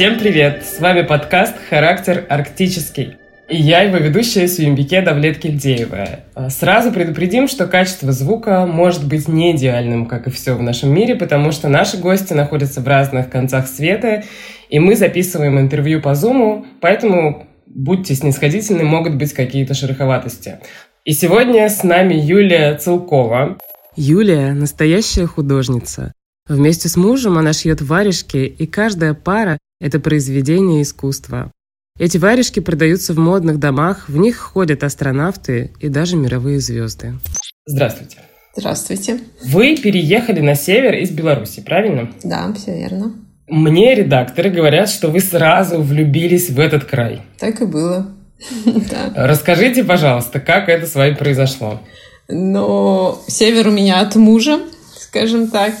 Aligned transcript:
Всем 0.00 0.18
привет! 0.18 0.64
С 0.64 0.80
вами 0.80 1.02
подкаст 1.02 1.54
«Характер 1.68 2.24
арктический». 2.30 3.18
И 3.50 3.58
я 3.58 3.82
его 3.82 3.98
ведущая 3.98 4.48
Сюембике 4.48 5.02
Давлет 5.02 5.40
Кильдеева. 5.40 6.20
Сразу 6.48 6.90
предупредим, 6.90 7.48
что 7.48 7.66
качество 7.66 8.10
звука 8.10 8.64
может 8.64 9.06
быть 9.06 9.28
не 9.28 9.54
идеальным, 9.54 10.06
как 10.06 10.26
и 10.26 10.30
все 10.30 10.54
в 10.54 10.62
нашем 10.62 10.90
мире, 10.94 11.16
потому 11.16 11.52
что 11.52 11.68
наши 11.68 11.98
гости 11.98 12.32
находятся 12.32 12.80
в 12.80 12.88
разных 12.88 13.28
концах 13.28 13.68
света, 13.68 14.24
и 14.70 14.78
мы 14.78 14.96
записываем 14.96 15.60
интервью 15.60 16.00
по 16.00 16.14
Зуму, 16.14 16.64
поэтому 16.80 17.46
будьте 17.66 18.14
снисходительны, 18.14 18.84
могут 18.84 19.16
быть 19.16 19.34
какие-то 19.34 19.74
шероховатости. 19.74 20.60
И 21.04 21.12
сегодня 21.12 21.68
с 21.68 21.84
нами 21.84 22.14
Юлия 22.14 22.74
Целкова. 22.74 23.58
Юлия– 23.96 24.52
настоящая 24.54 25.26
художница. 25.26 26.14
Вместе 26.48 26.88
с 26.88 26.96
мужем 26.96 27.36
она 27.36 27.52
шьет 27.52 27.82
варежки, 27.82 28.38
и 28.38 28.66
каждая 28.66 29.12
пара– 29.12 29.58
это 29.80 29.98
произведение 29.98 30.82
искусства. 30.82 31.50
Эти 31.98 32.18
варежки 32.18 32.60
продаются 32.60 33.12
в 33.12 33.18
модных 33.18 33.58
домах, 33.58 34.08
в 34.08 34.16
них 34.16 34.38
ходят 34.38 34.84
астронавты 34.84 35.72
и 35.80 35.88
даже 35.88 36.16
мировые 36.16 36.60
звезды. 36.60 37.14
Здравствуйте. 37.66 38.18
Здравствуйте. 38.56 39.20
Вы 39.44 39.76
переехали 39.76 40.40
на 40.40 40.54
север 40.54 40.94
из 40.94 41.10
Беларуси, 41.10 41.60
правильно? 41.60 42.10
Да, 42.24 42.52
все 42.54 42.76
верно. 42.76 43.14
Мне 43.48 43.94
редакторы 43.94 44.50
говорят, 44.50 44.88
что 44.88 45.08
вы 45.08 45.20
сразу 45.20 45.80
влюбились 45.80 46.50
в 46.50 46.58
этот 46.58 46.84
край. 46.84 47.22
Так 47.38 47.60
и 47.60 47.66
было. 47.66 48.06
Расскажите, 49.14 49.84
пожалуйста, 49.84 50.40
как 50.40 50.68
это 50.68 50.86
с 50.86 50.94
вами 50.94 51.14
произошло? 51.14 51.80
Ну, 52.28 53.18
север 53.26 53.68
у 53.68 53.72
меня 53.72 54.00
от 54.00 54.14
мужа, 54.16 54.60
скажем 54.96 55.48
так. 55.48 55.74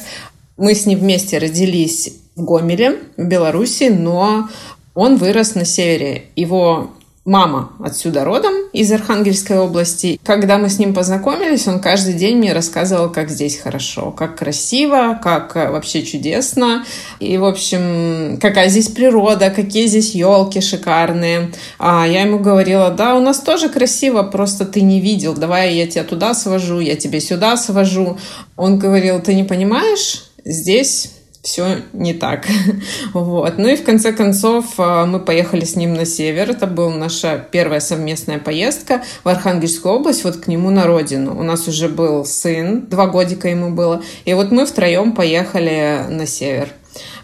Мы 0.56 0.74
с 0.74 0.84
ним 0.84 0.98
вместе 0.98 1.38
родились 1.38 2.12
Гомеле, 2.40 2.98
в 3.16 3.24
Беларуси, 3.24 3.84
но 3.90 4.48
он 4.94 5.16
вырос 5.16 5.54
на 5.54 5.64
севере. 5.64 6.24
Его 6.36 6.90
мама 7.24 7.70
отсюда 7.80 8.24
родом, 8.24 8.54
из 8.72 8.90
Архангельской 8.90 9.58
области. 9.58 10.18
Когда 10.24 10.58
мы 10.58 10.68
с 10.68 10.78
ним 10.78 10.94
познакомились, 10.94 11.68
он 11.68 11.80
каждый 11.80 12.14
день 12.14 12.38
мне 12.38 12.52
рассказывал, 12.52 13.10
как 13.10 13.30
здесь 13.30 13.58
хорошо, 13.58 14.10
как 14.10 14.36
красиво, 14.36 15.18
как 15.22 15.54
э, 15.56 15.70
вообще 15.70 16.02
чудесно. 16.02 16.84
И, 17.18 17.36
в 17.36 17.44
общем, 17.44 18.38
какая 18.40 18.68
здесь 18.68 18.88
природа, 18.88 19.50
какие 19.50 19.86
здесь 19.86 20.14
елки 20.14 20.60
шикарные. 20.60 21.52
А 21.78 22.06
я 22.06 22.22
ему 22.22 22.38
говорила, 22.38 22.90
да, 22.90 23.14
у 23.14 23.20
нас 23.20 23.40
тоже 23.40 23.68
красиво, 23.68 24.22
просто 24.22 24.64
ты 24.64 24.80
не 24.80 25.00
видел. 25.00 25.34
Давай 25.34 25.74
я 25.74 25.86
тебя 25.86 26.04
туда 26.04 26.34
свожу, 26.34 26.80
я 26.80 26.96
тебе 26.96 27.20
сюда 27.20 27.56
свожу. 27.56 28.18
Он 28.56 28.78
говорил, 28.78 29.20
ты 29.20 29.34
не 29.34 29.44
понимаешь, 29.44 30.24
здесь 30.44 31.12
все 31.50 31.78
не 31.92 32.14
так. 32.14 32.46
вот. 33.12 33.54
Ну 33.58 33.66
и 33.66 33.74
в 33.74 33.82
конце 33.82 34.12
концов 34.12 34.78
э, 34.78 35.04
мы 35.04 35.18
поехали 35.18 35.64
с 35.64 35.74
ним 35.74 35.94
на 35.94 36.04
север. 36.04 36.50
Это 36.50 36.68
была 36.68 36.94
наша 36.94 37.44
первая 37.50 37.80
совместная 37.80 38.38
поездка 38.38 39.02
в 39.24 39.28
Архангельскую 39.28 39.94
область, 39.94 40.22
вот 40.22 40.36
к 40.36 40.46
нему 40.46 40.70
на 40.70 40.86
родину. 40.86 41.36
У 41.36 41.42
нас 41.42 41.66
уже 41.66 41.88
был 41.88 42.24
сын, 42.24 42.86
два 42.86 43.08
годика 43.08 43.48
ему 43.48 43.70
было. 43.70 44.00
И 44.24 44.32
вот 44.32 44.52
мы 44.52 44.64
втроем 44.64 45.12
поехали 45.12 46.04
на 46.08 46.24
север. 46.24 46.68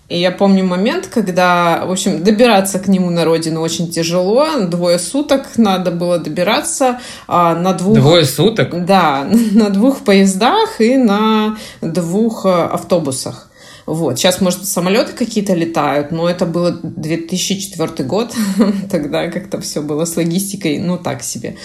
И 0.09 0.19
я 0.19 0.33
помню 0.33 0.65
момент, 0.65 1.07
когда, 1.07 1.85
в 1.87 1.93
общем, 1.93 2.25
добираться 2.25 2.81
к 2.81 2.89
нему 2.89 3.11
на 3.11 3.25
родину 3.25 3.61
очень 3.61 3.91
тяжело. 3.91 4.47
Двое 4.67 4.99
суток 4.99 5.57
надо 5.57 5.93
было 5.93 6.19
добираться 6.19 7.01
а, 7.29 7.55
на 7.55 7.75
двух... 7.75 7.97
Двое 7.97 8.25
суток? 8.25 8.85
Да, 8.87 9.25
на 9.53 9.71
двух 9.71 9.99
поездах 9.99 10.81
и 10.81 10.97
на 10.97 11.57
двух 11.81 12.45
э, 12.45 12.49
автобусах. 12.49 13.51
Вот. 13.87 14.19
Сейчас, 14.19 14.41
может, 14.41 14.67
самолеты 14.67 15.13
какие-то 15.13 15.55
летают, 15.55 16.11
но 16.11 16.29
это 16.29 16.45
было 16.45 16.73
2004 16.73 18.05
год. 18.05 18.35
Тогда 18.91 19.29
как-то 19.29 19.61
все 19.61 19.81
было 19.81 20.05
с 20.05 20.17
логистикой, 20.17 20.79
ну, 20.79 20.99
так 20.99 21.23
себе. 21.23 21.57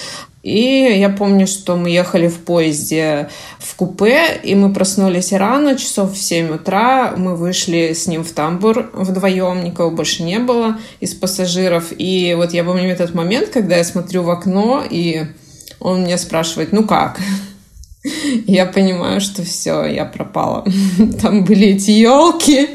И 0.44 0.96
я 1.00 1.10
помню, 1.10 1.46
что 1.46 1.76
мы 1.76 1.90
ехали 1.90 2.28
в 2.28 2.40
поезде 2.40 3.30
в 3.60 3.76
купе, 3.76 4.40
и 4.44 4.56
мы 4.56 4.74
проснулись 4.74 5.34
рано, 5.34 5.76
часов 5.76 6.14
в 6.14 6.18
7 6.18 6.56
утра. 6.56 7.14
Мы 7.18 7.36
вышли 7.36 7.94
с 7.94 8.08
ним 8.08 8.24
в 8.24 8.32
тамбур 8.32 8.90
вдвоем, 8.94 9.64
никого 9.64 9.92
больше 9.92 10.24
не 10.24 10.40
было 10.40 10.78
из 11.00 11.14
пассажиров. 11.14 11.92
И 11.98 12.36
вот 12.36 12.54
я 12.54 12.64
помню 12.64 12.90
этот 12.90 13.14
момент, 13.16 13.50
когда 13.50 13.78
я 13.78 13.84
смотрю 13.84 14.24
в 14.24 14.30
окно, 14.30 14.84
и 14.88 15.26
он 15.80 16.04
меня 16.04 16.18
спрашивает, 16.18 16.72
ну 16.72 16.86
как? 16.86 17.20
Я 18.04 18.66
понимаю, 18.66 19.22
что 19.22 19.44
все, 19.44 19.86
я 19.86 20.06
пропала. 20.06 20.66
Там 21.22 21.44
были 21.44 21.68
эти 21.68 21.92
елки. 21.92 22.68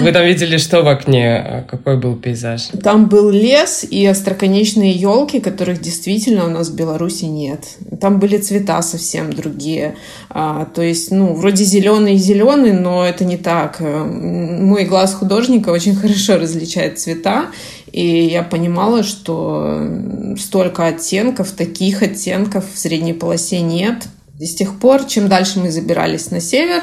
Вы 0.00 0.12
там 0.12 0.24
видели 0.24 0.56
что 0.56 0.82
в 0.82 0.88
окне? 0.88 1.66
Какой 1.68 1.96
был 1.96 2.14
пейзаж? 2.14 2.68
Там 2.82 3.08
был 3.08 3.30
лес 3.30 3.84
и 3.90 4.06
остроконечные 4.06 4.92
елки, 4.92 5.40
которых 5.40 5.80
действительно 5.80 6.46
у 6.46 6.50
нас 6.50 6.68
в 6.68 6.76
Беларуси 6.76 7.24
нет. 7.24 7.64
Там 8.00 8.20
были 8.20 8.38
цвета 8.38 8.80
совсем 8.82 9.32
другие. 9.32 9.96
А, 10.30 10.66
то 10.66 10.82
есть, 10.82 11.10
ну, 11.10 11.34
вроде 11.34 11.64
зеленый 11.64 12.14
зеленый, 12.16 12.72
но 12.72 13.04
это 13.04 13.24
не 13.24 13.36
так. 13.36 13.80
Мой 13.80 14.84
глаз 14.84 15.14
художника 15.14 15.70
очень 15.70 15.96
хорошо 15.96 16.36
различает 16.36 17.00
цвета. 17.00 17.46
И 17.90 18.26
я 18.26 18.44
понимала, 18.44 19.02
что 19.02 19.82
столько 20.38 20.86
оттенков, 20.86 21.50
таких 21.50 22.02
оттенков 22.02 22.64
в 22.72 22.78
средней 22.78 23.14
полосе 23.14 23.60
нет. 23.60 24.04
И 24.38 24.46
с 24.46 24.54
тех 24.54 24.78
пор, 24.78 25.04
чем 25.04 25.28
дальше 25.28 25.58
мы 25.58 25.70
забирались 25.70 26.30
на 26.30 26.40
север, 26.40 26.82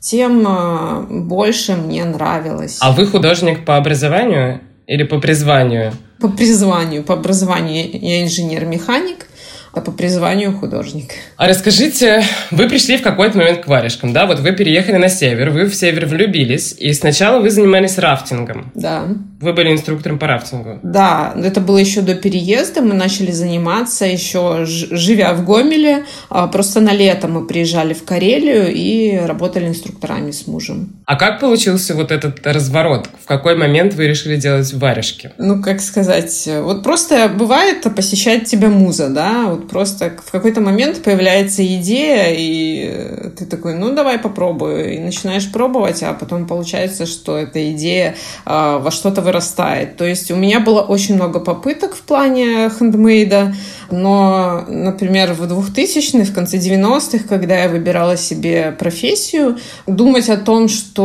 тем 0.00 0.44
а, 0.46 1.06
больше 1.08 1.74
мне 1.74 2.04
нравилось. 2.04 2.78
А 2.80 2.92
вы 2.92 3.06
художник 3.06 3.64
по 3.64 3.76
образованию 3.76 4.60
или 4.86 5.04
по 5.04 5.18
призванию? 5.18 5.92
По 6.20 6.28
призванию. 6.28 7.02
По 7.02 7.14
образованию 7.14 7.88
я 7.92 8.22
инженер-механик 8.22 9.26
а 9.72 9.80
по 9.80 9.90
призванию 9.90 10.56
художник. 10.56 11.12
А 11.36 11.48
расскажите, 11.48 12.22
вы 12.50 12.68
пришли 12.68 12.98
в 12.98 13.02
какой-то 13.02 13.38
момент 13.38 13.64
к 13.64 13.68
варежкам, 13.68 14.12
да? 14.12 14.26
Вот 14.26 14.40
вы 14.40 14.52
переехали 14.52 14.96
на 14.96 15.08
север, 15.08 15.50
вы 15.50 15.64
в 15.64 15.74
север 15.74 16.06
влюбились, 16.06 16.74
и 16.78 16.92
сначала 16.92 17.40
вы 17.40 17.50
занимались 17.50 17.98
рафтингом. 17.98 18.70
Да. 18.74 19.04
Вы 19.40 19.52
были 19.54 19.72
инструктором 19.72 20.18
по 20.18 20.26
рафтингу. 20.26 20.78
Да, 20.82 21.34
это 21.36 21.60
было 21.60 21.78
еще 21.78 22.02
до 22.02 22.14
переезда, 22.14 22.82
мы 22.82 22.94
начали 22.94 23.30
заниматься 23.30 24.04
еще 24.04 24.64
живя 24.64 25.32
в 25.34 25.44
Гомеле. 25.44 26.04
А, 26.28 26.46
просто 26.48 26.80
на 26.80 26.92
лето 26.92 27.28
мы 27.28 27.46
приезжали 27.46 27.94
в 27.94 28.04
Карелию 28.04 28.72
и 28.72 29.16
работали 29.16 29.68
инструкторами 29.68 30.30
с 30.30 30.46
мужем. 30.46 31.01
А 31.12 31.16
как 31.16 31.40
получился 31.40 31.94
вот 31.94 32.10
этот 32.10 32.46
разворот? 32.46 33.06
В 33.22 33.26
какой 33.26 33.54
момент 33.54 33.92
вы 33.92 34.06
решили 34.06 34.36
делать 34.36 34.72
варежки? 34.72 35.30
Ну, 35.36 35.62
как 35.62 35.82
сказать, 35.82 36.48
вот 36.62 36.82
просто 36.82 37.28
бывает 37.28 37.82
посещать 37.94 38.46
тебя 38.46 38.68
муза, 38.68 39.10
да, 39.10 39.48
вот 39.48 39.68
просто 39.68 40.14
в 40.24 40.30
какой-то 40.32 40.62
момент 40.62 41.02
появляется 41.02 41.66
идея, 41.66 42.28
и 42.30 43.28
ты 43.38 43.44
такой, 43.44 43.74
ну, 43.74 43.94
давай 43.94 44.18
попробую. 44.18 44.94
И 44.94 44.98
начинаешь 45.00 45.52
пробовать, 45.52 46.02
а 46.02 46.14
потом 46.14 46.46
получается, 46.46 47.04
что 47.04 47.36
эта 47.36 47.72
идея 47.72 48.14
э, 48.46 48.78
во 48.80 48.90
что-то 48.90 49.20
вырастает. 49.20 49.98
То 49.98 50.06
есть 50.06 50.30
у 50.30 50.36
меня 50.36 50.60
было 50.60 50.80
очень 50.80 51.16
много 51.16 51.40
попыток 51.40 51.94
в 51.94 52.00
плане 52.00 52.70
хендмейда, 52.70 53.54
но, 53.90 54.64
например, 54.66 55.34
в 55.34 55.42
2000-х, 55.42 56.30
в 56.30 56.34
конце 56.34 56.56
90-х, 56.56 57.28
когда 57.28 57.64
я 57.64 57.68
выбирала 57.68 58.16
себе 58.16 58.74
профессию, 58.78 59.58
думать 59.86 60.30
о 60.30 60.38
том, 60.38 60.68
что 60.68 61.01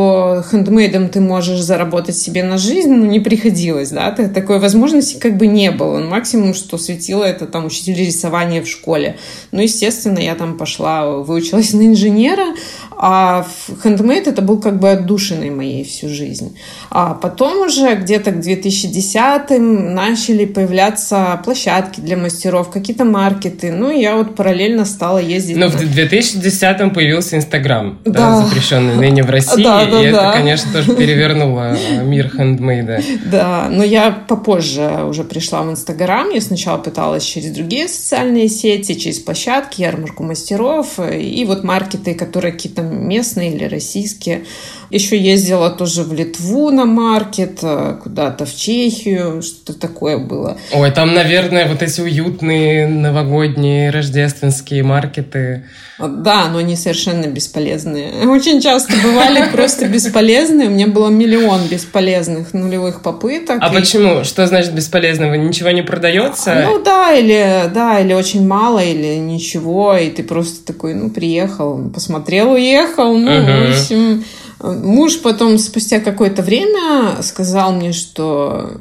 хендмейдом 0.50 1.08
ты 1.08 1.20
можешь 1.20 1.60
заработать 1.60 2.16
себе 2.16 2.42
на 2.42 2.58
жизнь, 2.58 2.90
ну, 2.90 3.06
не 3.06 3.20
приходилось, 3.20 3.90
да, 3.90 4.10
такой 4.10 4.58
возможности 4.58 5.18
как 5.18 5.36
бы 5.36 5.46
не 5.46 5.70
было. 5.70 5.98
Максимум, 6.00 6.54
что 6.54 6.78
светило, 6.78 7.24
это 7.24 7.46
там 7.46 7.66
учитель 7.66 7.94
рисования 7.94 8.62
в 8.62 8.68
школе. 8.68 9.16
Ну, 9.52 9.60
естественно, 9.60 10.18
я 10.18 10.34
там 10.34 10.56
пошла, 10.56 11.08
выучилась 11.08 11.72
на 11.72 11.86
инженера, 11.86 12.54
а 12.98 13.46
хендмейд 13.82 14.26
это 14.26 14.42
был 14.42 14.60
как 14.60 14.80
бы 14.80 14.90
отдушиной 14.90 15.50
моей 15.50 15.84
всю 15.84 16.08
жизнь. 16.08 16.58
А 16.90 17.14
потом 17.14 17.66
уже 17.66 17.94
где-то 17.94 18.32
к 18.32 18.36
2010-м 18.38 19.94
начали 19.94 20.44
появляться 20.44 21.40
площадки 21.44 22.00
для 22.00 22.16
мастеров, 22.16 22.70
какие-то 22.70 23.04
маркеты. 23.04 23.70
Ну, 23.70 23.90
я 23.90 24.16
вот 24.16 24.34
параллельно 24.34 24.84
стала 24.84 25.18
ездить. 25.18 25.56
Но 25.56 25.68
в 25.68 25.76
2010-м 25.76 26.90
появился 26.90 27.36
Инстаграм, 27.36 28.00
да. 28.04 28.12
да, 28.12 28.36
запрещенный 28.44 28.96
ныне 28.96 29.22
в 29.22 29.30
России. 29.30 29.62
Да, 29.62 29.86
да, 29.86 30.02
и 30.02 30.10
да. 30.10 30.30
это, 30.30 30.38
конечно, 30.38 30.72
тоже 30.72 30.96
перевернуло 30.96 31.76
э, 31.76 32.02
мир 32.02 32.28
хендмейда. 32.28 33.00
Да, 33.30 33.68
но 33.70 33.84
я 33.84 34.10
попозже 34.10 35.04
уже 35.08 35.22
пришла 35.22 35.62
в 35.62 35.70
Инстаграм. 35.70 36.30
Я 36.30 36.40
сначала 36.40 36.78
пыталась 36.78 37.22
через 37.22 37.52
другие 37.52 37.86
социальные 37.86 38.48
сети, 38.48 38.94
через 38.94 39.20
площадки, 39.20 39.82
ярмарку 39.82 40.24
мастеров 40.24 40.98
и 40.98 41.44
вот 41.44 41.62
маркеты, 41.62 42.14
которые 42.14 42.52
какие-то 42.52 42.87
местные 42.90 43.54
или 43.54 43.64
российские. 43.64 44.44
Еще 44.90 45.18
ездила 45.18 45.70
тоже 45.70 46.02
в 46.02 46.12
Литву 46.12 46.70
на 46.70 46.84
маркет, 46.84 47.58
э, 47.62 47.98
куда-то 48.02 48.46
в 48.46 48.54
Чехию, 48.54 49.42
что-то 49.42 49.78
такое 49.78 50.18
было. 50.18 50.56
Ой, 50.72 50.90
там, 50.90 51.14
наверное, 51.14 51.68
вот 51.68 51.82
эти 51.82 52.00
уютные 52.00 52.86
новогодние 52.86 53.90
рождественские 53.90 54.82
маркеты. 54.82 55.64
Да, 55.98 56.48
но 56.48 56.58
они 56.58 56.76
совершенно 56.76 57.26
бесполезные. 57.26 58.28
Очень 58.28 58.60
часто 58.60 58.94
бывали 59.02 59.50
просто 59.52 59.88
бесполезные. 59.88 60.68
У 60.68 60.70
меня 60.70 60.86
было 60.86 61.08
миллион 61.08 61.66
бесполезных 61.68 62.54
нулевых 62.54 63.02
попыток. 63.02 63.58
А 63.60 63.70
и... 63.70 63.74
почему? 63.74 64.24
Что 64.24 64.46
значит 64.46 64.74
бесполезного? 64.74 65.34
Ничего 65.34 65.70
не 65.70 65.82
продается? 65.82 66.62
Ну 66.64 66.82
да, 66.82 67.12
или 67.14 67.68
да, 67.74 68.00
или 68.00 68.12
очень 68.12 68.46
мало, 68.46 68.78
или 68.78 69.16
ничего, 69.16 69.96
и 69.96 70.10
ты 70.10 70.22
просто 70.22 70.64
такой, 70.72 70.94
ну, 70.94 71.10
приехал, 71.10 71.90
посмотрел, 71.92 72.52
уехал, 72.52 73.16
ну, 73.16 73.32
угу. 73.32 73.46
в 73.46 73.70
общем... 73.70 74.24
Муж 74.60 75.20
потом 75.20 75.56
спустя 75.56 76.00
какое-то 76.00 76.42
время 76.42 77.22
сказал 77.22 77.72
мне, 77.72 77.92
что 77.92 78.80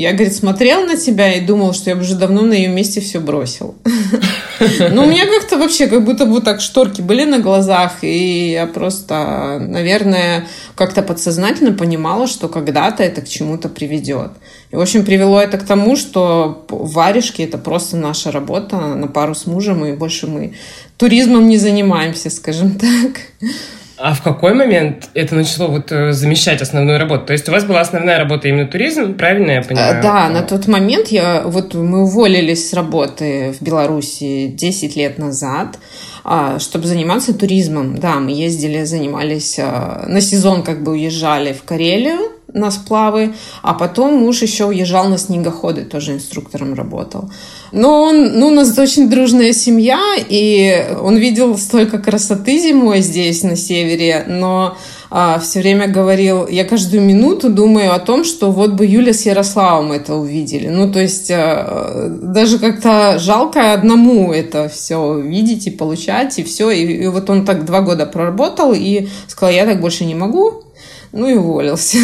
я, 0.00 0.12
говорит, 0.12 0.34
смотрел 0.34 0.84
на 0.84 0.96
тебя 0.96 1.32
и 1.34 1.40
думал, 1.40 1.72
что 1.72 1.90
я 1.90 1.96
уже 1.96 2.14
давно 2.14 2.42
на 2.42 2.52
ее 2.52 2.68
месте 2.68 3.00
все 3.00 3.20
бросил. 3.20 3.74
Но 4.90 5.04
у 5.04 5.06
меня 5.06 5.26
как-то 5.26 5.58
вообще, 5.58 5.86
как 5.86 6.04
будто 6.04 6.26
бы 6.26 6.40
так 6.40 6.60
шторки 6.60 7.00
были 7.00 7.24
на 7.24 7.38
глазах, 7.38 8.02
и 8.02 8.50
я 8.50 8.66
просто, 8.66 9.58
наверное, 9.60 10.46
как-то 10.74 11.02
подсознательно 11.02 11.72
понимала, 11.72 12.26
что 12.26 12.48
когда-то 12.48 13.02
это 13.02 13.22
к 13.22 13.28
чему-то 13.28 13.68
приведет. 13.68 14.32
И, 14.70 14.76
в 14.76 14.80
общем, 14.80 15.04
привело 15.04 15.40
это 15.40 15.58
к 15.58 15.64
тому, 15.64 15.96
что 15.96 16.64
варежки– 16.68 17.42
это 17.42 17.58
просто 17.58 17.96
наша 17.96 18.30
работа 18.30 18.76
на 18.76 19.08
пару 19.08 19.34
с 19.34 19.46
мужем, 19.46 19.84
и 19.84 19.92
больше 19.92 20.26
мы 20.26 20.54
туризмом 20.96 21.48
не 21.48 21.56
занимаемся, 21.56 22.30
скажем 22.30 22.74
так. 22.78 23.50
А 23.98 24.14
в 24.14 24.22
какой 24.22 24.54
момент 24.54 25.08
это 25.14 25.34
начало 25.34 25.68
вот 25.68 25.90
э, 25.90 26.12
замещать 26.12 26.62
основную 26.62 26.98
работу? 26.98 27.26
То 27.26 27.32
есть 27.32 27.48
у 27.48 27.52
вас 27.52 27.64
была 27.64 27.80
основная 27.80 28.18
работа 28.18 28.48
именно 28.48 28.66
туризм, 28.66 29.14
правильно 29.14 29.52
я 29.52 29.62
понимаю? 29.62 30.00
Да, 30.02 30.28
на 30.28 30.42
тот 30.42 30.68
момент 30.68 31.08
я, 31.08 31.42
вот 31.44 31.74
мы 31.74 32.02
уволились 32.02 32.70
с 32.70 32.72
работы 32.74 33.54
в 33.58 33.62
Беларуси 33.62 34.46
10 34.48 34.96
лет 34.96 35.18
назад, 35.18 35.78
а, 36.17 36.17
чтобы 36.58 36.86
заниматься 36.86 37.34
туризмом. 37.34 37.98
Да, 37.98 38.16
мы 38.16 38.32
ездили, 38.32 38.84
занимались, 38.84 39.58
а, 39.58 40.04
на 40.08 40.20
сезон 40.20 40.62
как 40.62 40.82
бы 40.82 40.92
уезжали 40.92 41.52
в 41.52 41.62
Карелию, 41.62 42.32
на 42.52 42.70
сплавы, 42.70 43.34
а 43.62 43.74
потом 43.74 44.14
муж 44.14 44.42
еще 44.42 44.66
уезжал 44.66 45.08
на 45.08 45.18
снегоходы, 45.18 45.84
тоже 45.84 46.12
инструктором 46.12 46.74
работал. 46.74 47.30
Но 47.72 48.02
он, 48.02 48.38
ну, 48.38 48.48
у 48.48 48.50
нас 48.50 48.76
очень 48.78 49.10
дружная 49.10 49.52
семья, 49.52 50.00
и 50.16 50.86
он 51.00 51.16
видел 51.16 51.58
столько 51.58 51.98
красоты 51.98 52.58
зимой 52.58 53.00
здесь, 53.02 53.42
на 53.42 53.56
севере, 53.56 54.24
но 54.26 54.76
а, 55.10 55.38
все 55.38 55.60
время 55.60 55.88
говорил, 55.88 56.46
я 56.46 56.64
каждую 56.64 57.02
минуту 57.02 57.48
думаю 57.48 57.94
о 57.94 57.98
том, 57.98 58.24
что 58.24 58.50
вот 58.50 58.72
бы 58.72 58.84
Юля 58.84 59.14
с 59.14 59.24
Ярославом 59.24 59.92
это 59.92 60.14
увидели. 60.14 60.68
Ну, 60.68 60.92
то 60.92 61.00
есть 61.00 61.30
а, 61.30 62.08
даже 62.22 62.58
как-то 62.58 63.18
жалко 63.18 63.72
одному 63.72 64.32
это 64.32 64.68
все 64.68 65.18
видеть 65.18 65.66
и 65.66 65.70
получать, 65.70 66.38
и 66.38 66.44
все. 66.44 66.70
И, 66.70 67.04
и 67.04 67.06
вот 67.06 67.30
он 67.30 67.46
так 67.46 67.64
два 67.64 67.80
года 67.80 68.04
проработал 68.04 68.74
и 68.74 69.08
сказал, 69.28 69.54
я 69.54 69.64
так 69.64 69.80
больше 69.80 70.04
не 70.04 70.14
могу, 70.14 70.64
ну 71.12 71.28
и 71.28 71.34
уволился. 71.34 71.98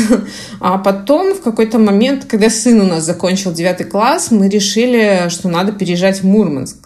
А 0.60 0.78
потом 0.78 1.34
в 1.34 1.42
какой-то 1.42 1.78
момент, 1.78 2.24
когда 2.24 2.48
сын 2.48 2.80
у 2.80 2.84
нас 2.84 3.04
закончил 3.04 3.52
девятый 3.52 3.86
класс, 3.86 4.30
мы 4.30 4.48
решили, 4.48 5.28
что 5.28 5.48
надо 5.48 5.72
переезжать 5.72 6.22
в 6.22 6.24
Мурманск. 6.26 6.83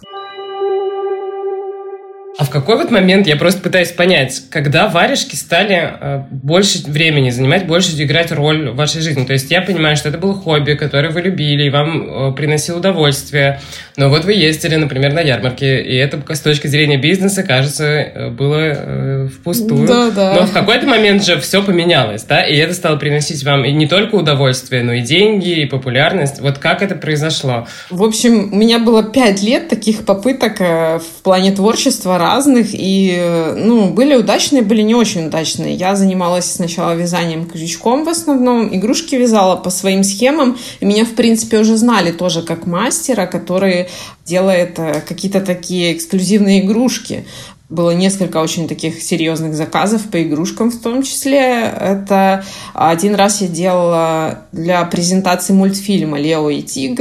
А 2.39 2.45
в 2.45 2.49
какой 2.51 2.77
вот 2.77 2.89
момент, 2.89 3.27
я 3.27 3.35
просто 3.35 3.59
пытаюсь 3.59 3.91
понять, 3.91 4.43
когда 4.49 4.87
варежки 4.87 5.35
стали 5.35 5.91
э, 5.99 6.23
больше 6.31 6.89
времени 6.89 7.31
занимать, 7.31 7.67
больше 7.67 7.91
играть 8.01 8.31
роль 8.31 8.69
в 8.69 8.77
вашей 8.77 9.01
жизни? 9.01 9.25
То 9.25 9.33
есть 9.33 9.51
я 9.51 9.61
понимаю, 9.61 9.97
что 9.97 10.07
это 10.07 10.19
было 10.19 10.33
хобби, 10.33 10.75
которое 10.75 11.09
вы 11.09 11.19
любили, 11.19 11.63
и 11.63 11.69
вам 11.69 12.29
э, 12.29 12.31
приносило 12.31 12.77
удовольствие. 12.77 13.59
Но 13.97 14.07
вот 14.07 14.23
вы 14.23 14.31
ездили, 14.35 14.75
например, 14.75 15.11
на 15.11 15.19
ярмарке, 15.19 15.83
и 15.83 15.93
это 15.97 16.23
с 16.33 16.39
точки 16.39 16.67
зрения 16.67 16.95
бизнеса, 16.95 17.43
кажется, 17.43 17.83
э, 17.83 18.29
было 18.29 19.27
впустую. 19.27 19.85
Да, 19.85 20.09
да. 20.09 20.35
Но 20.35 20.45
в 20.45 20.53
какой-то 20.53 20.87
момент 20.87 21.25
же 21.25 21.41
все 21.41 21.61
поменялось, 21.61 22.23
да? 22.23 22.41
И 22.41 22.55
это 22.55 22.73
стало 22.73 22.95
приносить 22.95 23.43
вам 23.43 23.65
и 23.65 23.73
не 23.73 23.85
только 23.85 24.15
удовольствие, 24.15 24.81
но 24.83 24.93
и 24.93 25.01
деньги, 25.01 25.63
и 25.63 25.65
популярность. 25.65 26.39
Вот 26.39 26.57
как 26.57 26.83
это 26.83 26.95
произошло? 26.95 27.67
В 27.89 28.01
общем, 28.01 28.53
у 28.53 28.55
меня 28.55 28.79
было 28.79 29.03
пять 29.03 29.43
лет 29.43 29.67
таких 29.67 30.05
попыток 30.05 30.61
в 30.61 31.21
плане 31.21 31.51
творчества 31.51 32.17
разных, 32.29 32.69
и, 32.73 33.53
ну, 33.55 33.89
были 33.89 34.15
удачные, 34.15 34.61
были 34.61 34.81
не 34.83 34.95
очень 34.95 35.27
удачные. 35.27 35.75
Я 35.75 35.95
занималась 35.95 36.51
сначала 36.51 36.95
вязанием 36.95 37.45
крючком 37.45 38.05
в 38.05 38.09
основном, 38.09 38.73
игрушки 38.75 39.15
вязала 39.15 39.55
по 39.55 39.69
своим 39.69 40.03
схемам, 40.03 40.57
и 40.79 40.85
меня, 40.85 41.05
в 41.05 41.15
принципе, 41.15 41.59
уже 41.59 41.77
знали 41.77 42.11
тоже 42.11 42.41
как 42.41 42.67
мастера, 42.67 43.25
который 43.25 43.87
делает 44.25 44.77
э, 44.77 45.01
какие-то 45.07 45.41
такие 45.41 45.93
эксклюзивные 45.93 46.65
игрушки. 46.65 47.25
Было 47.69 47.91
несколько 47.91 48.37
очень 48.37 48.67
таких 48.67 49.01
серьезных 49.01 49.53
заказов 49.53 50.09
по 50.09 50.21
игрушкам 50.23 50.71
в 50.71 50.81
том 50.81 51.03
числе. 51.03 51.71
Это 51.79 52.43
один 52.73 53.13
раз 53.15 53.41
я 53.41 53.47
делала 53.47 54.45
для 54.51 54.83
презентации 54.85 55.53
мультфильма 55.53 56.19
«Лео 56.19 56.49
и 56.49 56.63
Тиг» 56.63 56.99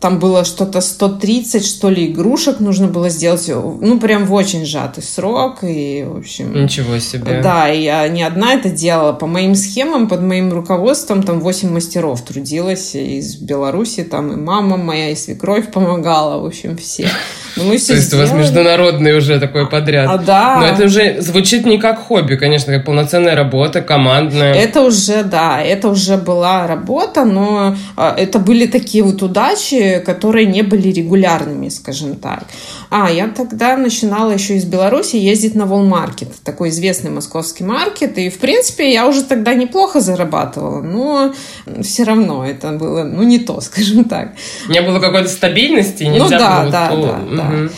Там 0.00 0.20
было 0.20 0.44
что-то 0.44 0.80
130, 0.80 1.66
что 1.66 1.90
ли, 1.90 2.06
игрушек 2.06 2.60
нужно 2.60 2.86
было 2.86 3.08
сделать. 3.08 3.48
Ну, 3.48 3.98
прям 3.98 4.26
в 4.26 4.32
очень 4.32 4.64
сжатый 4.64 5.02
срок. 5.02 5.58
И, 5.62 6.04
в 6.06 6.18
общем... 6.18 6.54
Ничего 6.54 6.98
себе. 6.98 7.40
Да, 7.42 7.68
и 7.68 7.82
я 7.82 8.06
не 8.08 8.22
одна 8.22 8.54
это 8.54 8.70
делала. 8.70 9.12
По 9.12 9.26
моим 9.26 9.56
схемам, 9.56 10.08
под 10.08 10.22
моим 10.22 10.52
руководством, 10.52 11.22
там 11.22 11.40
8 11.40 11.70
мастеров 11.70 12.20
трудилось 12.22 12.94
из 12.94 13.36
Беларуси. 13.36 14.04
Там 14.04 14.32
и 14.32 14.36
мама 14.36 14.76
моя, 14.76 15.10
и 15.10 15.16
свекровь 15.16 15.72
помогала. 15.72 16.40
В 16.40 16.46
общем, 16.46 16.76
все. 16.76 17.08
Ну, 17.56 17.64
мы 17.64 17.78
все 17.78 17.88
То 17.88 17.94
есть 17.94 18.06
сделали. 18.06 18.26
у 18.26 18.30
вас 18.30 18.38
международный 18.38 19.16
уже 19.16 19.40
такой 19.40 19.68
подряд. 19.68 20.08
А, 20.08 20.18
да. 20.18 20.58
Но 20.60 20.66
это 20.66 20.84
уже 20.84 21.20
звучит 21.20 21.66
не 21.66 21.78
как 21.78 21.98
хобби, 21.98 22.36
конечно, 22.36 22.72
как 22.72 22.84
полноценная 22.84 23.34
работа, 23.34 23.80
командная. 23.80 24.54
Это 24.54 24.82
уже, 24.82 25.24
да, 25.24 25.60
это 25.60 25.88
уже 25.88 26.16
была 26.16 26.68
работа, 26.68 27.24
но 27.24 27.74
а, 27.96 28.14
это 28.16 28.38
были 28.38 28.66
такие 28.66 29.02
вот 29.02 29.22
удачи, 29.22 29.87
которые 30.04 30.46
не 30.46 30.62
были 30.62 30.88
регулярными, 30.88 31.68
скажем 31.68 32.16
так. 32.16 32.44
А, 32.90 33.10
я 33.10 33.28
тогда 33.28 33.76
начинала 33.76 34.30
еще 34.30 34.56
из 34.56 34.64
Беларуси 34.64 35.16
ездить 35.16 35.54
на 35.54 35.66
Волмаркет, 35.66 36.32
такой 36.44 36.70
известный 36.70 37.10
московский 37.10 37.64
маркет, 37.64 38.18
и, 38.18 38.30
в 38.30 38.38
принципе, 38.38 38.92
я 38.92 39.06
уже 39.06 39.22
тогда 39.22 39.54
неплохо 39.54 40.00
зарабатывала, 40.00 40.82
но 40.82 41.34
все 41.82 42.04
равно 42.04 42.46
это 42.46 42.72
было, 42.72 43.04
ну, 43.04 43.22
не 43.22 43.38
то, 43.38 43.60
скажем 43.60 44.04
так. 44.04 44.34
Не 44.68 44.80
было 44.82 45.00
какой-то 45.00 45.28
стабильности? 45.28 46.04
Нельзя 46.04 46.24
ну, 46.24 46.30
да, 46.30 46.60
было 46.60 46.70
да, 46.70 46.88
да, 46.88 47.18
угу. 47.18 47.36
да. 47.36 47.68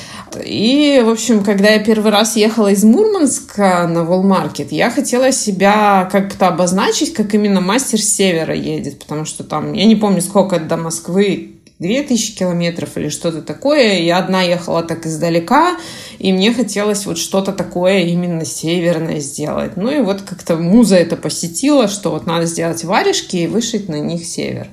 И, 0.44 1.02
в 1.04 1.08
общем, 1.08 1.42
когда 1.42 1.70
я 1.70 1.80
первый 1.80 2.12
раз 2.12 2.36
ехала 2.36 2.69
из 2.69 2.84
Мурманска 2.84 3.86
на 3.88 4.05
Волмаркет, 4.05 4.70
я 4.70 4.90
хотела 4.90 5.32
себя 5.32 6.08
как-то 6.10 6.48
обозначить, 6.48 7.14
как 7.14 7.34
именно 7.34 7.60
мастер 7.60 8.00
с 8.00 8.08
севера 8.08 8.55
едет, 8.55 9.00
потому 9.00 9.24
что 9.24 9.43
там, 9.43 9.72
я 9.72 9.86
не 9.86 9.96
помню, 9.96 10.22
сколько 10.22 10.60
до 10.60 10.76
Москвы, 10.76 11.59
2000 11.81 12.37
километров 12.37 12.96
или 12.96 13.08
что-то 13.08 13.41
такое. 13.41 14.01
Я 14.01 14.19
одна 14.19 14.43
ехала 14.43 14.82
так 14.82 15.06
издалека, 15.06 15.79
и 16.19 16.32
мне 16.32 16.53
хотелось 16.53 17.06
вот 17.06 17.17
что-то 17.17 17.53
такое 17.53 18.01
именно 18.01 18.44
северное 18.44 19.19
сделать. 19.20 19.77
Ну 19.77 19.91
и 19.91 20.03
вот 20.03 20.20
как-то 20.20 20.56
муза 20.56 20.96
это 20.96 21.17
посетила, 21.17 21.89
что 21.89 22.10
вот 22.10 22.27
надо 22.27 22.44
сделать 22.44 22.84
варежки 22.84 23.37
и 23.37 23.46
вышить 23.46 23.89
на 23.89 23.99
них 23.99 24.27
север. 24.27 24.69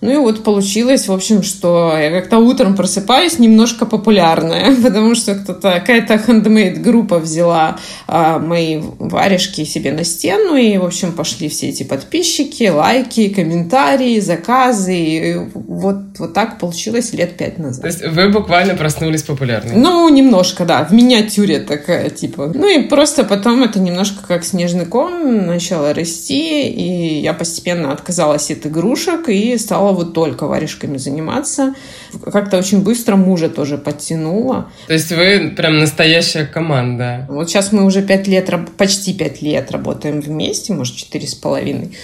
Ну 0.00 0.12
и 0.12 0.16
вот 0.16 0.44
получилось, 0.44 1.08
в 1.08 1.12
общем, 1.12 1.42
что 1.42 1.96
я 1.96 2.10
как-то 2.10 2.38
утром 2.38 2.76
просыпаюсь 2.76 3.38
немножко 3.38 3.86
популярная, 3.86 4.74
потому 4.82 5.14
что 5.14 5.34
кто-то, 5.34 5.72
какая-то 5.72 6.18
хендмейд 6.18 6.82
группа 6.82 7.18
взяла 7.18 7.78
а, 8.06 8.38
мои 8.38 8.80
варежки 8.98 9.64
себе 9.64 9.92
на 9.92 10.04
стену, 10.04 10.56
и, 10.56 10.76
в 10.76 10.84
общем, 10.84 11.12
пошли 11.12 11.48
все 11.48 11.68
эти 11.68 11.82
подписчики, 11.82 12.68
лайки, 12.68 13.28
комментарии, 13.28 14.20
заказы, 14.20 14.96
и 14.96 15.36
вот, 15.54 16.18
вот 16.18 16.34
так 16.34 16.58
получилось 16.58 17.12
лет 17.12 17.36
пять 17.36 17.58
назад. 17.58 17.82
То 17.82 17.88
есть 17.88 18.06
вы 18.06 18.28
буквально 18.28 18.74
проснулись 18.74 19.22
популярной? 19.22 19.76
Ну, 19.76 20.08
немножко, 20.08 20.64
да, 20.64 20.84
в 20.84 20.92
миниатюре 20.92 21.60
такая, 21.60 22.10
типа. 22.10 22.52
Ну 22.54 22.68
и 22.68 22.82
просто 22.82 23.24
потом 23.24 23.62
это 23.62 23.80
немножко 23.80 24.26
как 24.26 24.44
снежный 24.44 24.86
ком 24.86 25.46
начало 25.46 25.94
расти, 25.94 26.68
и 26.68 27.20
я 27.20 27.32
постепенно 27.32 27.92
отказалась 27.92 28.50
от 28.50 28.66
игрушек 28.66 29.28
и 29.28 29.56
стала 29.58 29.85
стала 29.86 29.92
вот 29.92 30.14
только 30.14 30.46
варежками 30.46 30.96
заниматься. 30.96 31.74
Как-то 32.32 32.58
очень 32.58 32.82
быстро 32.82 33.16
мужа 33.16 33.48
тоже 33.48 33.78
подтянула. 33.78 34.70
То 34.86 34.94
есть 34.94 35.12
вы 35.12 35.52
прям 35.56 35.78
настоящая 35.78 36.46
команда. 36.46 37.26
Вот 37.28 37.48
сейчас 37.48 37.72
мы 37.72 37.84
уже 37.84 38.02
пять 38.02 38.26
лет, 38.26 38.50
почти 38.76 39.14
пять 39.14 39.42
лет 39.42 39.70
работаем 39.70 40.20
вместе, 40.20 40.72
может, 40.72 40.96
четыре 40.96 41.26
с 41.26 41.34
половиной. 41.34 41.96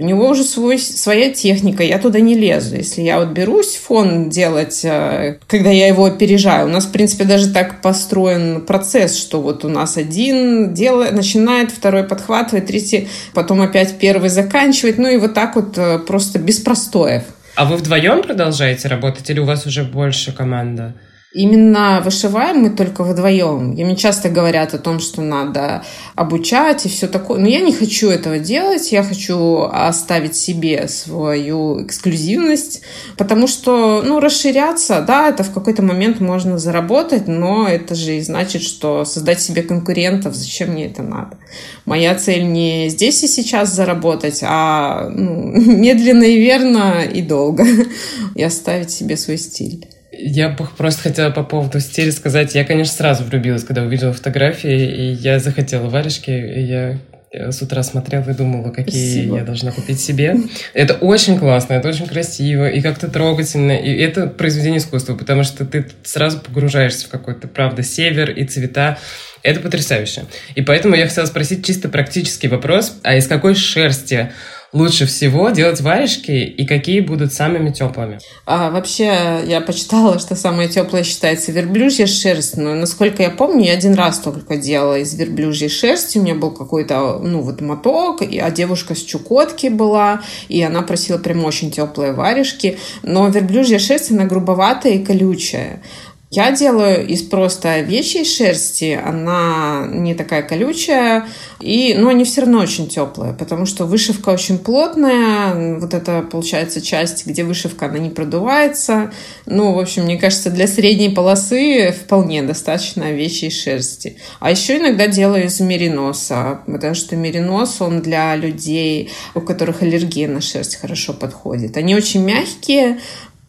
У 0.00 0.04
него 0.04 0.30
уже 0.30 0.44
свой, 0.44 0.78
своя 0.78 1.30
техника, 1.30 1.82
я 1.82 1.98
туда 1.98 2.20
не 2.20 2.34
лезу. 2.34 2.74
Если 2.74 3.02
я 3.02 3.20
вот 3.20 3.28
берусь 3.28 3.76
фон 3.76 4.30
делать, 4.30 4.80
э, 4.82 5.36
когда 5.46 5.68
я 5.68 5.88
его 5.88 6.06
опережаю, 6.06 6.68
у 6.68 6.70
нас, 6.70 6.86
в 6.86 6.90
принципе, 6.90 7.24
даже 7.24 7.52
так 7.52 7.82
построен 7.82 8.62
процесс, 8.62 9.18
что 9.18 9.42
вот 9.42 9.62
у 9.62 9.68
нас 9.68 9.98
один 9.98 10.72
делает, 10.72 11.12
начинает, 11.12 11.70
второй 11.70 12.04
подхватывает, 12.04 12.66
третий 12.66 13.08
потом 13.34 13.60
опять 13.60 13.98
первый 13.98 14.30
заканчивает, 14.30 14.96
ну 14.96 15.06
и 15.06 15.18
вот 15.18 15.34
так 15.34 15.54
вот 15.54 15.76
э, 15.76 15.98
просто 15.98 16.38
без 16.38 16.60
простоев. 16.60 17.24
А 17.54 17.66
вы 17.66 17.76
вдвоем 17.76 18.22
продолжаете 18.22 18.88
работать 18.88 19.28
или 19.28 19.38
у 19.38 19.44
вас 19.44 19.66
уже 19.66 19.84
больше 19.84 20.32
команда? 20.32 20.94
Именно 21.32 22.02
вышиваем 22.04 22.58
мы 22.58 22.70
только 22.70 23.04
вдвоем. 23.04 23.74
И 23.74 23.84
мне 23.84 23.94
часто 23.94 24.30
говорят 24.30 24.74
о 24.74 24.78
том, 24.78 24.98
что 24.98 25.22
надо 25.22 25.84
обучать 26.16 26.84
и 26.86 26.88
все 26.88 27.06
такое. 27.06 27.38
Но 27.38 27.46
я 27.46 27.60
не 27.60 27.72
хочу 27.72 28.10
этого 28.10 28.40
делать. 28.40 28.90
Я 28.90 29.04
хочу 29.04 29.62
оставить 29.62 30.34
себе 30.34 30.88
свою 30.88 31.86
эксклюзивность. 31.86 32.82
Потому 33.16 33.46
что, 33.46 34.02
ну, 34.04 34.18
расширяться, 34.18 35.04
да, 35.06 35.28
это 35.28 35.44
в 35.44 35.52
какой-то 35.52 35.82
момент 35.82 36.18
можно 36.18 36.58
заработать, 36.58 37.28
но 37.28 37.68
это 37.68 37.94
же 37.94 38.16
и 38.16 38.22
значит, 38.22 38.62
что 38.62 39.04
создать 39.04 39.40
себе 39.40 39.62
конкурентов, 39.62 40.34
зачем 40.34 40.70
мне 40.70 40.86
это 40.86 41.04
надо? 41.04 41.38
Моя 41.84 42.16
цель 42.16 42.50
не 42.50 42.88
здесь 42.88 43.22
и 43.22 43.28
сейчас 43.28 43.72
заработать, 43.72 44.40
а 44.42 45.08
ну, 45.08 45.52
медленно 45.54 46.24
и 46.24 46.40
верно 46.40 47.04
и 47.04 47.22
долго. 47.22 47.64
И 48.34 48.42
оставить 48.42 48.90
себе 48.90 49.16
свой 49.16 49.38
стиль. 49.38 49.86
Я 50.22 50.50
бы 50.50 50.66
просто 50.76 51.02
хотела 51.04 51.30
по 51.30 51.42
поводу 51.42 51.80
стиля 51.80 52.12
сказать. 52.12 52.54
Я, 52.54 52.64
конечно, 52.64 52.94
сразу 52.94 53.24
влюбилась, 53.24 53.64
когда 53.64 53.82
увидела 53.82 54.12
фотографии, 54.12 55.10
и 55.10 55.12
я 55.12 55.38
захотела 55.38 55.88
варежки, 55.88 56.30
и 56.30 56.60
я 56.60 56.98
с 57.32 57.62
утра 57.62 57.82
смотрела 57.82 58.28
и 58.28 58.34
думала, 58.34 58.70
какие 58.70 59.12
Спасибо. 59.12 59.38
я 59.38 59.44
должна 59.44 59.70
купить 59.70 60.00
себе. 60.00 60.36
Это 60.74 60.94
очень 60.94 61.38
классно, 61.38 61.74
это 61.74 61.88
очень 61.88 62.06
красиво 62.06 62.68
и 62.68 62.80
как-то 62.80 63.08
трогательно. 63.08 63.72
И 63.72 63.96
это 63.96 64.26
произведение 64.26 64.78
искусства, 64.78 65.14
потому 65.14 65.44
что 65.44 65.64
ты 65.64 65.86
сразу 66.02 66.40
погружаешься 66.40 67.06
в 67.06 67.08
какой-то, 67.08 67.46
правда, 67.46 67.82
север 67.82 68.30
и 68.30 68.44
цвета. 68.44 68.98
Это 69.42 69.60
потрясающе. 69.60 70.24
И 70.54 70.62
поэтому 70.62 70.96
я 70.96 71.06
хотела 71.06 71.24
спросить 71.24 71.64
чисто 71.64 71.88
практический 71.88 72.48
вопрос. 72.48 72.98
А 73.04 73.16
из 73.16 73.26
какой 73.26 73.54
шерсти 73.54 74.32
лучше 74.72 75.06
всего 75.06 75.50
делать 75.50 75.80
варежки 75.80 76.30
и 76.30 76.66
какие 76.66 77.00
будут 77.00 77.32
самыми 77.32 77.70
теплыми? 77.70 78.18
А, 78.46 78.70
вообще, 78.70 79.40
я 79.46 79.60
почитала, 79.60 80.18
что 80.18 80.36
самая 80.36 80.68
теплая 80.68 81.02
считается 81.02 81.52
верблюжья 81.52 82.06
шерсть, 82.06 82.56
но, 82.56 82.74
насколько 82.74 83.22
я 83.22 83.30
помню, 83.30 83.66
я 83.66 83.72
один 83.72 83.94
раз 83.94 84.18
только 84.20 84.56
делала 84.56 84.98
из 84.98 85.14
верблюжьей 85.14 85.70
шерсти, 85.70 86.18
у 86.18 86.22
меня 86.22 86.34
был 86.34 86.52
какой-то, 86.52 87.18
ну, 87.18 87.40
вот 87.42 87.60
моток, 87.60 88.22
а 88.22 88.50
девушка 88.50 88.94
с 88.94 89.02
Чукотки 89.02 89.68
была, 89.68 90.22
и 90.48 90.62
она 90.62 90.82
просила 90.82 91.18
прям 91.18 91.44
очень 91.44 91.70
теплые 91.70 92.12
варежки, 92.12 92.78
но 93.02 93.28
верблюжья 93.28 93.78
шерсть, 93.78 94.10
она 94.10 94.24
грубоватая 94.24 94.94
и 94.94 95.04
колючая. 95.04 95.82
Я 96.30 96.52
делаю 96.52 97.04
из 97.08 97.22
просто 97.22 97.72
овечьей 97.72 98.24
шерсти. 98.24 98.98
Она 99.04 99.88
не 99.90 100.14
такая 100.14 100.42
колючая, 100.42 101.26
и, 101.58 101.94
но 101.94 102.08
они 102.08 102.22
все 102.22 102.42
равно 102.42 102.60
очень 102.60 102.88
теплые, 102.88 103.34
потому 103.34 103.66
что 103.66 103.84
вышивка 103.84 104.28
очень 104.28 104.58
плотная. 104.58 105.80
Вот 105.80 105.92
это, 105.92 106.22
получается, 106.22 106.80
часть, 106.80 107.26
где 107.26 107.42
вышивка, 107.42 107.86
она 107.86 107.98
не 107.98 108.10
продувается. 108.10 109.10
Ну, 109.46 109.72
в 109.72 109.80
общем, 109.80 110.04
мне 110.04 110.18
кажется, 110.18 110.50
для 110.50 110.68
средней 110.68 111.10
полосы 111.10 111.90
вполне 111.90 112.44
достаточно 112.44 113.06
овечьей 113.06 113.50
шерсти. 113.50 114.16
А 114.38 114.52
еще 114.52 114.78
иногда 114.78 115.08
делаю 115.08 115.46
из 115.46 115.58
мериноса, 115.58 116.60
потому 116.64 116.94
что 116.94 117.16
меринос, 117.16 117.80
он 117.80 118.02
для 118.02 118.36
людей, 118.36 119.10
у 119.34 119.40
которых 119.40 119.82
аллергия 119.82 120.28
на 120.28 120.40
шерсть 120.40 120.76
хорошо 120.76 121.12
подходит. 121.12 121.76
Они 121.76 121.96
очень 121.96 122.22
мягкие, 122.22 123.00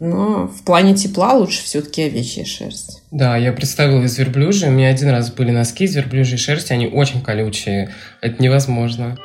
но 0.01 0.47
в 0.47 0.63
плане 0.63 0.95
тепла 0.95 1.33
лучше 1.33 1.63
все-таки 1.63 2.01
овечья 2.01 2.43
шерсть. 2.43 3.03
Да, 3.11 3.37
я 3.37 3.53
представила 3.53 4.03
из 4.03 4.17
верблюжьей. 4.17 4.71
У 4.71 4.73
меня 4.73 4.89
один 4.89 5.09
раз 5.09 5.29
были 5.31 5.51
носки 5.51 5.83
из 5.83 5.95
верблюжьей 5.95 6.39
шерсти. 6.39 6.73
Они 6.73 6.87
очень 6.87 7.21
колючие. 7.21 7.93
Это 8.19 8.41
невозможно. 8.41 9.15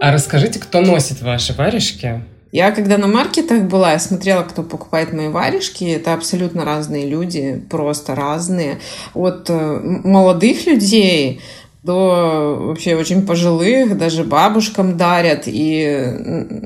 А 0.00 0.12
расскажите, 0.12 0.60
кто 0.60 0.82
носит 0.82 1.20
ваши 1.20 1.52
варежки? 1.52 2.22
Я 2.52 2.70
когда 2.70 2.96
на 2.96 3.08
маркетах 3.08 3.64
была, 3.64 3.90
я 3.90 3.98
смотрела, 3.98 4.44
кто 4.44 4.62
покупает 4.62 5.12
мои 5.12 5.26
варежки. 5.26 5.82
Это 5.86 6.14
абсолютно 6.14 6.64
разные 6.64 7.08
люди, 7.08 7.60
просто 7.68 8.14
разные. 8.14 8.78
От 9.14 9.50
э, 9.50 9.80
молодых 9.82 10.64
людей 10.66 11.40
до 11.84 12.56
вообще 12.60 12.96
очень 12.96 13.26
пожилых, 13.26 13.98
даже 13.98 14.24
бабушкам 14.24 14.96
дарят. 14.96 15.42
И, 15.46 16.02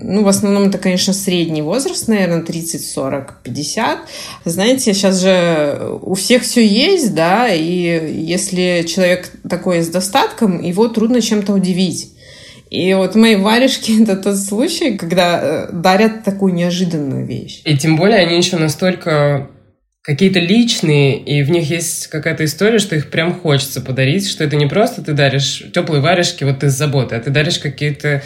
ну, 0.01 0.23
в 0.23 0.29
основном 0.29 0.69
это, 0.69 0.79
конечно, 0.79 1.13
средний 1.13 1.61
возраст, 1.61 2.07
наверное, 2.07 2.43
30, 2.43 2.89
40, 2.89 3.35
50. 3.43 3.99
Знаете, 4.45 4.95
сейчас 4.95 5.21
же 5.21 5.99
у 6.03 6.15
всех 6.15 6.43
все 6.45 6.65
есть, 6.65 7.15
да, 7.15 7.49
и 7.49 8.15
если 8.23 8.85
человек 8.87 9.33
такой 9.49 9.83
с 9.83 9.89
достатком, 9.89 10.63
его 10.63 10.87
трудно 10.87 11.21
чем-то 11.21 11.53
удивить. 11.53 12.13
И 12.71 12.95
вот 12.95 13.17
мои 13.17 13.35
варежки— 13.35 14.03
это 14.05 14.15
тот 14.17 14.37
случай, 14.37 14.97
когда 14.97 15.41
э, 15.43 15.73
дарят 15.73 16.23
такую 16.23 16.55
неожиданную 16.55 17.27
вещь. 17.27 17.63
И 17.65 17.77
тем 17.77 17.97
более 17.97 18.19
они 18.19 18.37
еще 18.37 18.57
настолько 18.57 19.49
какие-то 20.03 20.41
личные, 20.41 21.19
и 21.19 21.43
в 21.43 21.51
них 21.51 21.69
есть 21.71 22.07
какая-то 22.07 22.45
история, 22.45 22.79
что 22.79 22.97
их 22.97 23.11
прям 23.11 23.35
хочется 23.35 23.81
подарить, 23.81 24.29
что 24.29 24.45
это 24.45 24.57
не 24.57 24.67
просто 24.67 25.03
ты 25.03 25.13
даришь 25.13 25.65
теплые 25.75 26.01
варежки 26.01 26.45
вот 26.45 26.63
из 26.65 26.73
заботы, 26.73 27.17
а 27.17 27.21
ты 27.21 27.31
даришь 27.31 27.59
какие-то 27.59 28.23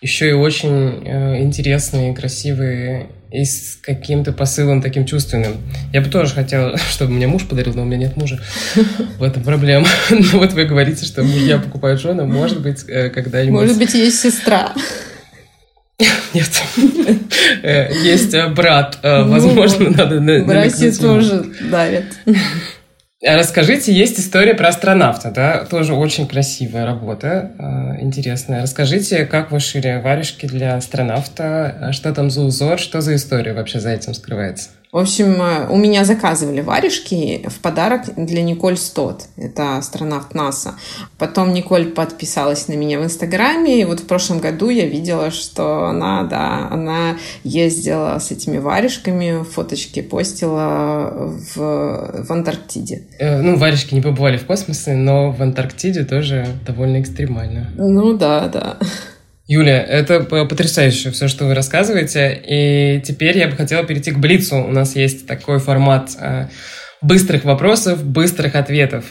еще 0.00 0.28
и 0.28 0.32
очень 0.32 1.02
э, 1.06 1.42
интересные, 1.42 2.14
красивые 2.14 3.08
и 3.32 3.44
с 3.44 3.78
каким-то 3.80 4.32
посылом 4.32 4.82
таким 4.82 5.06
чувственным. 5.06 5.56
Я 5.92 6.02
бы 6.02 6.10
тоже 6.10 6.34
хотела, 6.34 6.76
чтобы 6.90 7.12
мне 7.12 7.26
муж 7.26 7.46
подарил, 7.48 7.72
но 7.74 7.82
у 7.82 7.84
меня 7.86 7.96
нет 7.96 8.16
мужа. 8.16 8.38
В 9.18 9.22
этом 9.22 9.42
проблема. 9.42 9.86
Ну 10.10 10.38
вот 10.38 10.52
вы 10.52 10.66
говорите, 10.66 11.06
что 11.06 11.22
мужья 11.22 11.58
покупают 11.58 12.00
жены, 12.00 12.26
может 12.26 12.60
быть, 12.60 12.84
э, 12.86 13.08
когда-нибудь... 13.08 13.60
Может 13.62 13.78
быть, 13.78 13.94
есть 13.94 14.20
сестра. 14.20 14.74
Нет. 16.34 16.50
Э, 17.62 17.92
есть 18.02 18.34
э, 18.34 18.48
брат. 18.48 18.98
Э, 19.02 19.22
ну, 19.22 19.32
возможно, 19.32 19.90
надо... 19.90 20.20
Братья 20.44 20.92
тоже 20.92 21.52
давят. 21.70 22.04
Расскажите, 23.22 23.92
есть 23.92 24.20
история 24.20 24.54
про 24.54 24.68
астронавта, 24.68 25.30
да? 25.30 25.64
Тоже 25.64 25.94
очень 25.94 26.28
красивая 26.28 26.84
работа, 26.84 27.96
интересная. 27.98 28.60
Расскажите, 28.60 29.24
как 29.24 29.50
вы 29.50 29.60
шили 29.60 29.98
варежки 30.02 30.44
для 30.44 30.76
астронавта? 30.76 31.88
Что 31.92 32.12
там 32.12 32.28
за 32.28 32.42
узор? 32.42 32.78
Что 32.78 33.00
за 33.00 33.14
история 33.14 33.54
вообще 33.54 33.80
за 33.80 33.90
этим 33.90 34.12
скрывается? 34.12 34.70
В 34.94 34.98
общем, 34.98 35.42
э, 35.42 35.66
у 35.70 35.76
меня 35.76 36.04
заказывали 36.04 36.60
варежки 36.60 37.44
в 37.48 37.58
подарок 37.58 38.02
для 38.16 38.42
Николь 38.42 38.76
Стот. 38.76 39.24
Это 39.36 39.78
астронавт 39.78 40.34
НАСА. 40.34 40.74
Потом 41.18 41.52
Николь 41.52 41.86
подписалась 41.86 42.68
на 42.68 42.74
меня 42.74 43.00
в 43.00 43.04
Инстаграме. 43.04 43.80
И 43.80 43.84
вот 43.84 43.98
в 43.98 44.06
прошлом 44.06 44.38
году 44.38 44.68
я 44.68 44.86
видела, 44.86 45.32
что 45.32 45.86
она, 45.86 46.22
да, 46.22 46.68
она 46.70 47.16
ездила 47.42 48.20
с 48.20 48.30
этими 48.30 48.58
варежками, 48.58 49.42
фоточки 49.42 50.00
постила 50.00 51.10
в, 51.12 51.56
в 51.56 52.30
Антарктиде. 52.30 53.02
Э, 53.18 53.42
ну, 53.42 53.56
варежки 53.56 53.96
не 53.96 54.00
побывали 54.00 54.36
в 54.36 54.46
космосе, 54.46 54.94
но 54.94 55.32
в 55.32 55.42
Антарктиде 55.42 56.04
тоже 56.04 56.46
довольно 56.64 57.00
экстремально. 57.00 57.72
Ну 57.76 58.16
да, 58.16 58.46
да. 58.46 58.78
Юля, 59.46 59.82
это 59.82 60.20
потрясающе 60.20 61.10
все, 61.10 61.28
что 61.28 61.44
вы 61.44 61.54
рассказываете. 61.54 62.42
И 62.46 63.02
теперь 63.02 63.36
я 63.36 63.48
бы 63.48 63.56
хотела 63.56 63.84
перейти 63.84 64.10
к 64.10 64.18
Блицу. 64.18 64.56
У 64.56 64.70
нас 64.70 64.96
есть 64.96 65.26
такой 65.26 65.58
формат 65.58 66.12
э, 66.18 66.48
быстрых 67.02 67.44
вопросов, 67.44 68.02
быстрых 68.02 68.54
ответов. 68.54 69.04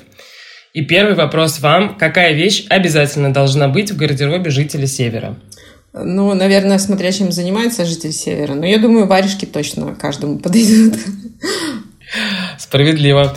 И 0.74 0.82
первый 0.84 1.14
вопрос 1.14 1.60
вам. 1.60 1.98
Какая 1.98 2.34
вещь 2.34 2.66
обязательно 2.70 3.32
должна 3.32 3.68
быть 3.68 3.92
в 3.92 3.98
гардеробе 3.98 4.50
жителя 4.50 4.88
Севера? 4.88 5.38
Ну, 5.94 6.34
наверное, 6.34 6.80
смотря 6.80 7.12
чем 7.12 7.32
занимается 7.32 7.86
житель 7.86 8.12
Севера. 8.12 8.56
Но 8.56 8.66
я 8.66 8.80
думаю, 8.80 9.06
варежки 9.06 9.46
точно 9.46 9.94
каждому 9.94 10.40
подойдут. 10.40 10.96
Справедливо. 12.58 13.36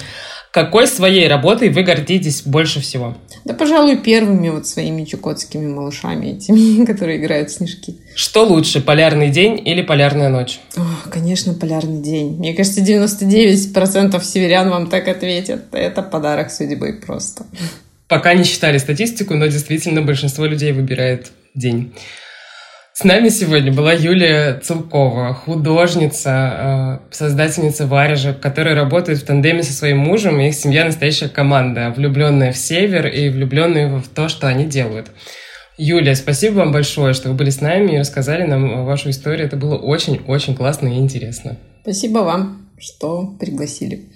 Какой 0.57 0.87
своей 0.87 1.29
работой 1.29 1.69
вы 1.69 1.83
гордитесь 1.83 2.41
больше 2.41 2.81
всего? 2.81 3.15
Да, 3.45 3.53
пожалуй, 3.53 3.99
первыми 3.99 4.49
вот 4.49 4.67
своими 4.67 5.05
чукотскими 5.05 5.67
малышами 5.67 6.29
этими, 6.29 6.83
которые 6.91 7.19
играют 7.19 7.51
в 7.51 7.53
снежки. 7.53 7.97
Что 8.15 8.43
лучше, 8.43 8.81
полярный 8.81 9.29
день 9.29 9.61
или 9.69 9.83
полярная 9.83 10.31
ночь? 10.31 10.61
О, 10.75 11.11
конечно, 11.11 11.53
полярный 11.53 12.01
день. 12.01 12.39
Мне 12.39 12.55
кажется, 12.55 12.81
99% 12.81 14.25
северян 14.25 14.71
вам 14.71 14.87
так 14.87 15.09
ответят. 15.09 15.65
Это 15.73 16.01
подарок 16.01 16.51
судьбы 16.51 17.03
просто. 17.07 17.45
Пока 18.09 18.33
не 18.33 18.45
считали 18.45 18.79
статистику, 18.79 19.35
но 19.35 19.49
действительно 19.49 20.01
большинство 20.01 20.47
людей 20.47 20.73
выбирает 20.73 21.33
день. 21.55 21.93
С 22.99 23.05
нами 23.05 23.29
сегодня 23.29 23.75
была 23.75 23.93
Юлия 23.93 24.59
Целкова, 24.59 25.35
художница, 25.35 27.01
э, 27.11 27.15
создательница 27.15 27.87
варежек, 27.87 28.41
которая 28.41 28.75
работает 28.75 29.19
в 29.19 29.27
тандеме 29.27 29.63
со 29.63 29.75
своим 29.75 29.99
мужем. 29.99 30.41
Их 30.41 30.55
семья 30.55 30.87
настоящая 30.87 31.29
команда, 31.29 31.93
влюбленная 31.95 32.53
в 32.53 32.57
север 32.57 33.07
и 33.07 33.29
влюбленная 33.29 33.99
в 33.99 34.09
то, 34.09 34.31
что 34.31 34.49
они 34.49 34.65
делают. 34.65 35.11
Юля, 35.77 36.15
спасибо 36.15 36.55
вам 36.61 36.73
большое, 36.73 37.13
что 37.13 37.29
вы 37.29 37.35
были 37.35 37.51
с 37.51 37.61
нами 37.61 37.93
и 37.93 37.99
рассказали 37.99 38.45
нам 38.45 38.87
вашу 38.87 39.11
историю. 39.11 39.47
Это 39.47 39.59
было 39.59 39.77
очень-очень 39.77 40.57
классно 40.57 40.89
и 40.89 40.97
интересно. 40.97 41.59
Спасибо 41.83 42.21
вам, 42.21 42.71
что 42.79 43.27
пригласили. 43.39 44.07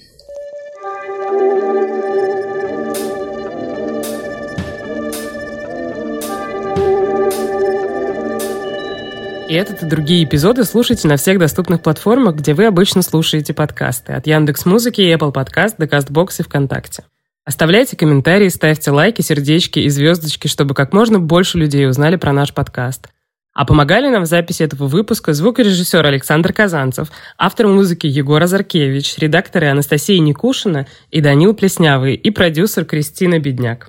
И 9.50 9.52
этот 9.52 9.83
и 9.83 9.87
другие 9.87 10.23
эпизоды 10.23 10.62
слушайте 10.62 11.09
на 11.09 11.16
всех 11.16 11.40
доступных 11.40 11.83
платформах, 11.83 12.37
где 12.37 12.54
вы 12.54 12.66
обычно 12.66 13.02
слушаете 13.02 13.52
подкасты. 13.52 14.12
От 14.12 14.28
Яндекс 14.28 14.64
Музыки 14.64 15.00
Apple 15.00 15.35
Podcast 15.35 15.75
до 15.76 15.87
Castbox 15.87 16.37
и 16.38 16.42
ВКонтакте. 16.45 17.02
Оставляйте 17.45 17.97
комментарии, 17.97 18.47
ставьте 18.47 18.92
лайки, 18.92 19.23
сердечки 19.23 19.80
и 19.80 19.88
звездочки, 19.88 20.47
чтобы 20.47 20.76
как 20.76 20.92
можно 20.92 21.19
больше 21.19 21.59
людей 21.59 21.88
узнали 21.88 22.14
про 22.14 22.33
наш 22.33 22.54
подкаст. 22.54 23.09
А 23.52 23.64
помогали 23.64 24.09
нам 24.09 24.23
в 24.23 24.26
записи 24.26 24.62
этого 24.62 24.87
выпуска 24.87 25.35
звукорежиссер 25.35 26.07
Александр 26.07 26.52
Казанцев, 26.52 27.11
автор 27.37 27.66
музыки 27.66 28.07
Егор 28.07 28.40
Азаркевич, 28.40 29.19
редакторы 29.19 29.66
Анастасия 29.66 30.21
Никушина 30.21 30.87
и 31.11 31.21
Данил 31.21 31.54
Плеснявый 31.54 32.14
и 32.14 32.30
продюсер 32.30 32.85
Кристина 32.85 33.40
Бедняк. 33.40 33.88